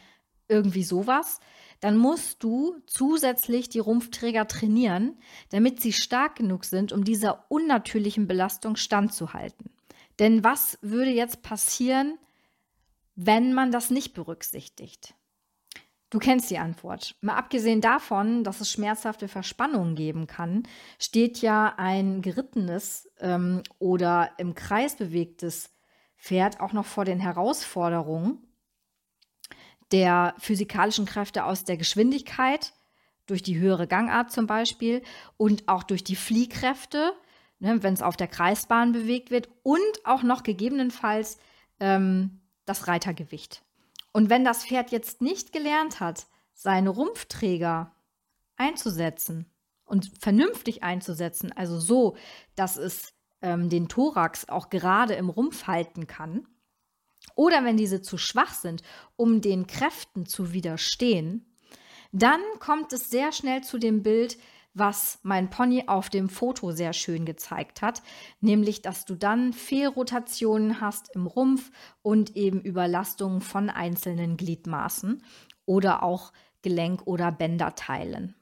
irgendwie 0.48 0.82
sowas, 0.82 1.40
dann 1.80 1.98
musst 1.98 2.42
du 2.42 2.74
zusätzlich 2.86 3.68
die 3.68 3.80
Rumpfträger 3.80 4.48
trainieren, 4.48 5.18
damit 5.50 5.82
sie 5.82 5.92
stark 5.92 6.36
genug 6.36 6.64
sind, 6.64 6.90
um 6.90 7.04
dieser 7.04 7.44
unnatürlichen 7.50 8.26
Belastung 8.26 8.76
standzuhalten. 8.76 9.72
Denn 10.18 10.42
was 10.42 10.78
würde 10.80 11.10
jetzt 11.10 11.42
passieren, 11.42 12.18
wenn 13.16 13.52
man 13.52 13.70
das 13.70 13.90
nicht 13.90 14.14
berücksichtigt? 14.14 15.14
Du 16.10 16.18
kennst 16.18 16.50
die 16.50 16.58
Antwort. 16.58 17.14
Mal 17.20 17.36
abgesehen 17.36 17.80
davon, 17.80 18.42
dass 18.42 18.60
es 18.60 18.70
schmerzhafte 18.70 19.28
Verspannungen 19.28 19.94
geben 19.94 20.26
kann, 20.26 20.64
steht 20.98 21.38
ja 21.38 21.74
ein 21.76 22.20
gerittenes 22.20 23.08
ähm, 23.20 23.62
oder 23.78 24.30
im 24.36 24.54
Kreis 24.54 24.96
bewegtes 24.96 25.70
Pferd 26.16 26.60
auch 26.60 26.72
noch 26.72 26.84
vor 26.84 27.04
den 27.04 27.20
Herausforderungen, 27.20 28.38
der 29.92 30.34
physikalischen 30.38 31.06
Kräfte 31.06 31.44
aus 31.44 31.64
der 31.64 31.76
Geschwindigkeit, 31.76 32.72
durch 33.26 33.42
die 33.42 33.58
höhere 33.58 33.86
Gangart 33.86 34.32
zum 34.32 34.48
Beispiel 34.48 35.02
und 35.36 35.68
auch 35.68 35.84
durch 35.84 36.02
die 36.02 36.16
Fliehkräfte, 36.16 37.12
ne, 37.60 37.82
wenn 37.84 37.94
es 37.94 38.02
auf 38.02 38.16
der 38.16 38.26
Kreisbahn 38.26 38.90
bewegt 38.90 39.30
wird 39.30 39.48
und 39.62 39.80
auch 40.04 40.24
noch 40.24 40.42
gegebenenfalls 40.42 41.38
ähm, 41.78 42.40
das 42.66 42.88
Reitergewicht. 42.88 43.62
Und 44.12 44.30
wenn 44.30 44.44
das 44.44 44.64
Pferd 44.64 44.90
jetzt 44.90 45.20
nicht 45.20 45.52
gelernt 45.52 46.00
hat, 46.00 46.26
seine 46.54 46.90
Rumpfträger 46.90 47.94
einzusetzen 48.56 49.46
und 49.84 50.10
vernünftig 50.18 50.82
einzusetzen, 50.82 51.52
also 51.52 51.78
so, 51.78 52.16
dass 52.56 52.76
es 52.76 53.14
ähm, 53.40 53.68
den 53.68 53.88
Thorax 53.88 54.48
auch 54.48 54.68
gerade 54.68 55.14
im 55.14 55.30
Rumpf 55.30 55.66
halten 55.66 56.06
kann, 56.06 56.46
oder 57.34 57.64
wenn 57.64 57.76
diese 57.76 58.02
zu 58.02 58.18
schwach 58.18 58.52
sind, 58.52 58.82
um 59.16 59.40
den 59.40 59.66
Kräften 59.66 60.26
zu 60.26 60.52
widerstehen, 60.52 61.46
dann 62.12 62.40
kommt 62.58 62.92
es 62.92 63.08
sehr 63.10 63.32
schnell 63.32 63.62
zu 63.62 63.78
dem 63.78 64.02
Bild, 64.02 64.36
was 64.74 65.18
mein 65.22 65.50
Pony 65.50 65.84
auf 65.86 66.08
dem 66.08 66.28
Foto 66.28 66.70
sehr 66.72 66.92
schön 66.92 67.24
gezeigt 67.24 67.82
hat, 67.82 68.02
nämlich 68.40 68.82
dass 68.82 69.04
du 69.04 69.14
dann 69.14 69.52
Fehlrotationen 69.52 70.80
hast 70.80 71.14
im 71.14 71.26
Rumpf 71.26 71.70
und 72.02 72.36
eben 72.36 72.60
Überlastungen 72.60 73.40
von 73.40 73.68
einzelnen 73.68 74.36
Gliedmaßen 74.36 75.22
oder 75.66 76.02
auch 76.02 76.32
Gelenk- 76.62 77.06
oder 77.06 77.32
Bänderteilen. 77.32 78.34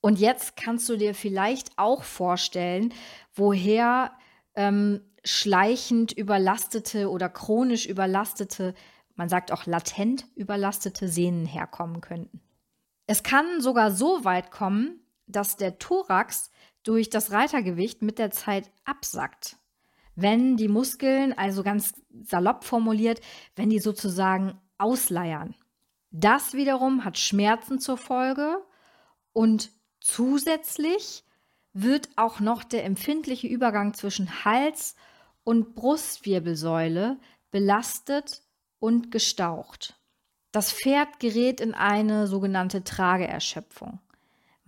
Und 0.00 0.18
jetzt 0.20 0.56
kannst 0.56 0.88
du 0.88 0.96
dir 0.96 1.14
vielleicht 1.14 1.76
auch 1.76 2.04
vorstellen, 2.04 2.94
woher 3.34 4.12
ähm, 4.54 5.00
schleichend 5.24 6.12
überlastete 6.12 7.10
oder 7.10 7.28
chronisch 7.28 7.86
überlastete, 7.86 8.74
man 9.16 9.28
sagt 9.28 9.52
auch 9.52 9.66
latent 9.66 10.24
überlastete 10.36 11.08
Sehnen 11.08 11.46
herkommen 11.46 12.00
könnten. 12.00 12.40
Es 13.06 13.22
kann 13.22 13.60
sogar 13.60 13.90
so 13.90 14.24
weit 14.24 14.50
kommen, 14.50 15.00
dass 15.28 15.56
der 15.56 15.78
Thorax 15.78 16.50
durch 16.82 17.10
das 17.10 17.30
Reitergewicht 17.30 18.02
mit 18.02 18.18
der 18.18 18.30
Zeit 18.30 18.70
absackt. 18.84 19.56
Wenn 20.14 20.56
die 20.56 20.68
Muskeln, 20.68 21.32
also 21.36 21.62
ganz 21.62 21.92
salopp 22.24 22.64
formuliert, 22.64 23.20
wenn 23.54 23.70
die 23.70 23.78
sozusagen 23.78 24.60
ausleiern. 24.78 25.54
Das 26.10 26.54
wiederum 26.54 27.04
hat 27.04 27.18
Schmerzen 27.18 27.78
zur 27.78 27.98
Folge 27.98 28.58
und 29.32 29.70
zusätzlich 30.00 31.24
wird 31.72 32.08
auch 32.16 32.40
noch 32.40 32.64
der 32.64 32.84
empfindliche 32.84 33.46
Übergang 33.46 33.94
zwischen 33.94 34.44
Hals 34.44 34.96
und 35.44 35.74
Brustwirbelsäule 35.74 37.18
belastet 37.50 38.42
und 38.80 39.10
gestaucht. 39.10 40.00
Das 40.50 40.72
Pferd 40.72 41.20
gerät 41.20 41.60
in 41.60 41.74
eine 41.74 42.26
sogenannte 42.26 42.82
Trageerschöpfung. 42.82 44.00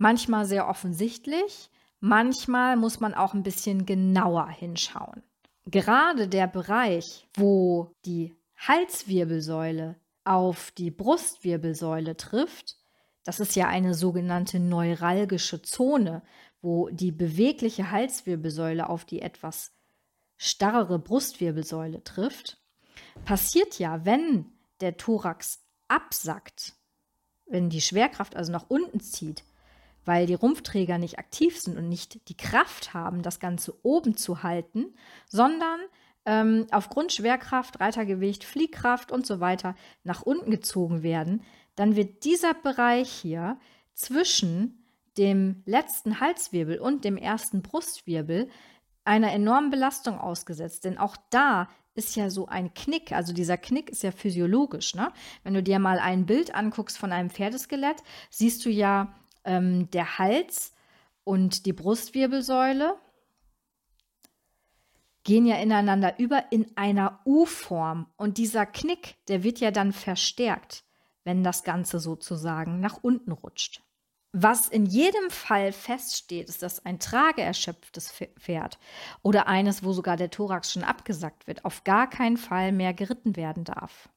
Manchmal 0.01 0.47
sehr 0.47 0.67
offensichtlich, 0.67 1.69
manchmal 1.99 2.75
muss 2.75 2.99
man 2.99 3.13
auch 3.13 3.35
ein 3.35 3.43
bisschen 3.43 3.85
genauer 3.85 4.49
hinschauen. 4.49 5.21
Gerade 5.67 6.27
der 6.27 6.47
Bereich, 6.47 7.27
wo 7.35 7.93
die 8.03 8.33
Halswirbelsäule 8.57 9.95
auf 10.23 10.71
die 10.71 10.89
Brustwirbelsäule 10.89 12.17
trifft, 12.17 12.77
das 13.25 13.39
ist 13.39 13.55
ja 13.55 13.67
eine 13.67 13.93
sogenannte 13.93 14.59
neuralgische 14.59 15.61
Zone, 15.61 16.23
wo 16.63 16.89
die 16.89 17.11
bewegliche 17.11 17.91
Halswirbelsäule 17.91 18.89
auf 18.89 19.05
die 19.05 19.21
etwas 19.21 19.71
starrere 20.35 20.97
Brustwirbelsäule 20.97 22.03
trifft, 22.03 22.59
passiert 23.23 23.77
ja, 23.77 24.03
wenn 24.03 24.47
der 24.79 24.97
Thorax 24.97 25.59
absackt, 25.87 26.73
wenn 27.45 27.69
die 27.69 27.81
Schwerkraft 27.81 28.35
also 28.35 28.51
nach 28.51 28.65
unten 28.67 28.99
zieht, 28.99 29.43
weil 30.05 30.25
die 30.25 30.33
Rumpfträger 30.33 30.97
nicht 30.97 31.19
aktiv 31.19 31.59
sind 31.59 31.77
und 31.77 31.89
nicht 31.89 32.27
die 32.29 32.37
Kraft 32.37 32.93
haben, 32.93 33.21
das 33.21 33.39
Ganze 33.39 33.73
oben 33.83 34.17
zu 34.17 34.43
halten, 34.43 34.93
sondern 35.27 35.79
ähm, 36.25 36.67
aufgrund 36.71 37.13
Schwerkraft, 37.13 37.79
Reitergewicht, 37.79 38.43
Fliehkraft 38.43 39.11
und 39.11 39.25
so 39.25 39.39
weiter 39.39 39.75
nach 40.03 40.21
unten 40.21 40.51
gezogen 40.51 41.03
werden, 41.03 41.43
dann 41.75 41.95
wird 41.95 42.25
dieser 42.25 42.53
Bereich 42.53 43.09
hier 43.09 43.57
zwischen 43.93 44.85
dem 45.17 45.63
letzten 45.65 46.19
Halswirbel 46.19 46.79
und 46.79 47.03
dem 47.03 47.17
ersten 47.17 47.61
Brustwirbel 47.61 48.49
einer 49.03 49.31
enormen 49.31 49.71
Belastung 49.71 50.19
ausgesetzt. 50.19 50.85
Denn 50.85 50.97
auch 50.97 51.17
da 51.29 51.67
ist 51.93 52.15
ja 52.15 52.29
so 52.29 52.47
ein 52.47 52.73
Knick, 52.73 53.11
also 53.11 53.33
dieser 53.33 53.57
Knick 53.57 53.89
ist 53.89 54.03
ja 54.03 54.11
physiologisch. 54.11 54.95
Ne? 54.95 55.11
Wenn 55.43 55.53
du 55.53 55.63
dir 55.63 55.79
mal 55.79 55.99
ein 55.99 56.25
Bild 56.25 56.55
anguckst 56.55 56.97
von 56.97 57.11
einem 57.11 57.29
Pferdeskelett, 57.29 57.97
siehst 58.29 58.63
du 58.65 58.69
ja 58.69 59.13
ähm, 59.43 59.89
der 59.91 60.17
Hals 60.17 60.73
und 61.23 61.65
die 61.65 61.73
Brustwirbelsäule 61.73 62.95
gehen 65.23 65.45
ja 65.45 65.57
ineinander 65.57 66.19
über 66.19 66.51
in 66.51 66.75
einer 66.75 67.19
U-Form. 67.25 68.07
Und 68.17 68.37
dieser 68.37 68.65
Knick, 68.65 69.15
der 69.27 69.43
wird 69.43 69.59
ja 69.59 69.71
dann 69.71 69.93
verstärkt, 69.93 70.83
wenn 71.23 71.43
das 71.43 71.63
Ganze 71.63 71.99
sozusagen 71.99 72.79
nach 72.79 72.99
unten 73.03 73.31
rutscht. 73.31 73.83
Was 74.33 74.69
in 74.69 74.85
jedem 74.85 75.29
Fall 75.29 75.73
feststeht, 75.73 76.47
ist, 76.47 76.63
dass 76.63 76.85
ein 76.85 76.99
trageerschöpftes 76.99 78.13
Pferd 78.39 78.79
oder 79.23 79.47
eines, 79.47 79.83
wo 79.83 79.91
sogar 79.91 80.15
der 80.15 80.29
Thorax 80.29 80.71
schon 80.71 80.85
abgesackt 80.85 81.47
wird, 81.47 81.65
auf 81.65 81.83
gar 81.83 82.09
keinen 82.09 82.37
Fall 82.37 82.71
mehr 82.71 82.93
geritten 82.93 83.35
werden 83.35 83.65
darf. 83.65 84.09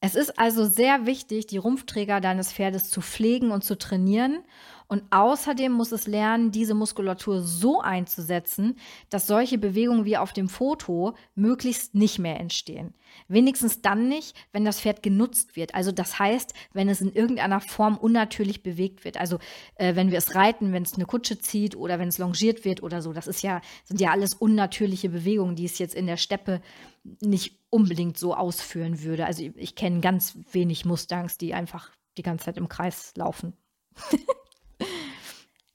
Es 0.00 0.14
ist 0.14 0.38
also 0.38 0.64
sehr 0.64 1.06
wichtig, 1.06 1.48
die 1.48 1.56
Rumpfträger 1.56 2.20
deines 2.20 2.52
Pferdes 2.52 2.88
zu 2.88 3.00
pflegen 3.00 3.50
und 3.50 3.64
zu 3.64 3.76
trainieren. 3.76 4.44
Und 4.86 5.02
außerdem 5.10 5.70
muss 5.70 5.92
es 5.92 6.06
lernen, 6.06 6.50
diese 6.50 6.72
Muskulatur 6.72 7.42
so 7.42 7.80
einzusetzen, 7.80 8.76
dass 9.10 9.26
solche 9.26 9.58
Bewegungen 9.58 10.06
wie 10.06 10.16
auf 10.16 10.32
dem 10.32 10.48
Foto 10.48 11.14
möglichst 11.34 11.94
nicht 11.94 12.18
mehr 12.18 12.40
entstehen. 12.40 12.94
Wenigstens 13.26 13.82
dann 13.82 14.08
nicht, 14.08 14.34
wenn 14.52 14.64
das 14.64 14.80
Pferd 14.80 15.02
genutzt 15.02 15.56
wird. 15.56 15.74
Also 15.74 15.92
das 15.92 16.18
heißt, 16.18 16.54
wenn 16.72 16.88
es 16.88 17.02
in 17.02 17.12
irgendeiner 17.12 17.60
Form 17.60 17.98
unnatürlich 17.98 18.62
bewegt 18.62 19.04
wird. 19.04 19.18
Also 19.18 19.38
äh, 19.74 19.94
wenn 19.94 20.10
wir 20.10 20.18
es 20.18 20.34
reiten, 20.34 20.72
wenn 20.72 20.84
es 20.84 20.94
eine 20.94 21.06
Kutsche 21.06 21.38
zieht 21.38 21.76
oder 21.76 21.98
wenn 21.98 22.08
es 22.08 22.18
longiert 22.18 22.64
wird 22.64 22.82
oder 22.82 23.02
so. 23.02 23.12
Das 23.12 23.26
ist 23.26 23.42
ja, 23.42 23.60
sind 23.84 24.00
ja 24.00 24.12
alles 24.12 24.32
unnatürliche 24.32 25.10
Bewegungen, 25.10 25.56
die 25.56 25.66
es 25.66 25.78
jetzt 25.78 25.94
in 25.94 26.06
der 26.06 26.16
Steppe 26.16 26.62
nicht 27.20 27.57
unbedingt 27.70 28.18
so 28.18 28.34
ausführen 28.34 29.02
würde. 29.02 29.26
Also 29.26 29.42
ich, 29.42 29.56
ich 29.56 29.74
kenne 29.74 30.00
ganz 30.00 30.38
wenig 30.52 30.84
Mustangs, 30.84 31.38
die 31.38 31.54
einfach 31.54 31.90
die 32.16 32.22
ganze 32.22 32.46
Zeit 32.46 32.56
im 32.56 32.68
Kreis 32.68 33.12
laufen. 33.16 33.54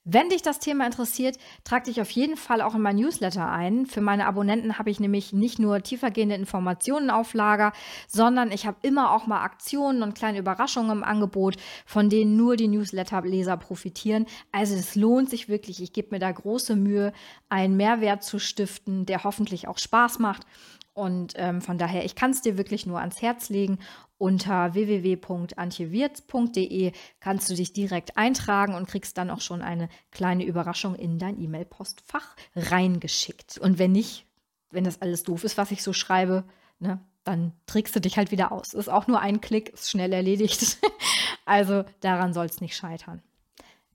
Wenn 0.06 0.28
dich 0.28 0.42
das 0.42 0.58
Thema 0.58 0.84
interessiert, 0.84 1.38
trag 1.64 1.84
dich 1.84 1.98
auf 1.98 2.10
jeden 2.10 2.36
Fall 2.36 2.60
auch 2.60 2.74
in 2.74 2.82
mein 2.82 2.96
Newsletter 2.96 3.50
ein. 3.50 3.86
Für 3.86 4.02
meine 4.02 4.26
Abonnenten 4.26 4.78
habe 4.78 4.90
ich 4.90 5.00
nämlich 5.00 5.32
nicht 5.32 5.58
nur 5.58 5.82
tiefergehende 5.82 6.34
Informationen 6.34 7.08
auf 7.08 7.32
Lager, 7.32 7.72
sondern 8.06 8.52
ich 8.52 8.66
habe 8.66 8.76
immer 8.82 9.12
auch 9.12 9.26
mal 9.26 9.42
Aktionen 9.42 10.02
und 10.02 10.14
kleine 10.14 10.38
Überraschungen 10.38 10.98
im 10.98 11.04
Angebot, 11.04 11.56
von 11.86 12.10
denen 12.10 12.36
nur 12.36 12.56
die 12.56 12.68
Newsletter-Leser 12.68 13.56
profitieren. 13.56 14.26
Also 14.52 14.74
es 14.74 14.94
lohnt 14.94 15.30
sich 15.30 15.48
wirklich. 15.48 15.82
Ich 15.82 15.94
gebe 15.94 16.08
mir 16.10 16.18
da 16.18 16.30
große 16.30 16.76
Mühe, 16.76 17.14
einen 17.48 17.78
Mehrwert 17.78 18.22
zu 18.22 18.38
stiften, 18.38 19.06
der 19.06 19.24
hoffentlich 19.24 19.68
auch 19.68 19.78
Spaß 19.78 20.18
macht. 20.18 20.46
Und 20.94 21.34
ähm, 21.36 21.60
von 21.60 21.76
daher, 21.76 22.04
ich 22.04 22.14
kann 22.14 22.30
es 22.30 22.40
dir 22.40 22.56
wirklich 22.56 22.86
nur 22.86 23.00
ans 23.00 23.20
Herz 23.20 23.48
legen. 23.48 23.80
Unter 24.16 24.74
www.antjewirz.de 24.74 26.92
kannst 27.18 27.50
du 27.50 27.54
dich 27.54 27.72
direkt 27.72 28.16
eintragen 28.16 28.74
und 28.74 28.88
kriegst 28.88 29.18
dann 29.18 29.30
auch 29.30 29.40
schon 29.40 29.60
eine 29.60 29.88
kleine 30.12 30.44
Überraschung 30.44 30.94
in 30.94 31.18
dein 31.18 31.40
E-Mail-Postfach 31.40 32.36
reingeschickt. 32.54 33.58
Und 33.58 33.80
wenn 33.80 33.90
nicht, 33.90 34.24
wenn 34.70 34.84
das 34.84 35.02
alles 35.02 35.24
doof 35.24 35.42
ist, 35.42 35.58
was 35.58 35.72
ich 35.72 35.82
so 35.82 35.92
schreibe, 35.92 36.44
ne, 36.78 37.00
dann 37.24 37.50
trägst 37.66 37.96
du 37.96 38.00
dich 38.00 38.16
halt 38.16 38.30
wieder 38.30 38.52
aus. 38.52 38.72
Ist 38.72 38.88
auch 38.88 39.08
nur 39.08 39.18
ein 39.18 39.40
Klick, 39.40 39.70
ist 39.70 39.90
schnell 39.90 40.12
erledigt. 40.12 40.78
also 41.44 41.84
daran 42.00 42.32
soll 42.32 42.46
es 42.46 42.60
nicht 42.60 42.76
scheitern. 42.76 43.20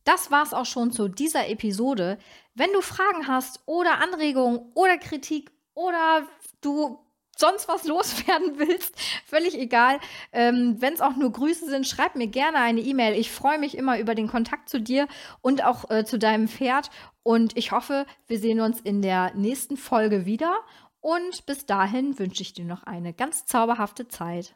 Das 0.03 0.31
war's 0.31 0.53
auch 0.53 0.65
schon 0.65 0.91
zu 0.91 1.07
dieser 1.07 1.47
Episode. 1.47 2.17
Wenn 2.55 2.73
du 2.73 2.81
Fragen 2.81 3.25
hast 3.27 3.61
oder 3.67 4.01
Anregungen 4.01 4.59
oder 4.73 4.97
Kritik 4.97 5.51
oder 5.79 6.27
du 6.61 6.99
sonst 7.37 7.69
was 7.69 7.85
loswerden 7.85 8.59
willst, 8.59 8.93
völlig 9.25 9.57
egal. 9.57 9.99
Ähm, 10.33 10.75
Wenn 10.79 10.93
es 10.93 11.01
auch 11.01 11.15
nur 11.15 11.31
Grüße 11.31 11.65
sind, 11.65 11.87
schreib 11.87 12.15
mir 12.15 12.27
gerne 12.27 12.57
eine 12.57 12.81
E-Mail. 12.81 13.17
Ich 13.17 13.31
freue 13.31 13.57
mich 13.57 13.77
immer 13.77 13.97
über 13.97 14.13
den 14.13 14.27
Kontakt 14.27 14.67
zu 14.69 14.81
dir 14.81 15.07
und 15.41 15.63
auch 15.63 15.89
äh, 15.89 16.03
zu 16.03 16.19
deinem 16.19 16.47
Pferd. 16.49 16.89
Und 17.23 17.55
ich 17.57 17.71
hoffe, 17.71 18.05
wir 18.27 18.39
sehen 18.39 18.59
uns 18.59 18.81
in 18.81 19.01
der 19.01 19.33
nächsten 19.35 19.77
Folge 19.77 20.25
wieder. 20.25 20.53
Und 21.01 21.45
bis 21.45 21.65
dahin 21.65 22.19
wünsche 22.19 22.41
ich 22.41 22.53
dir 22.53 22.65
noch 22.65 22.83
eine 22.83 23.13
ganz 23.13 23.45
zauberhafte 23.45 24.09
Zeit. 24.09 24.53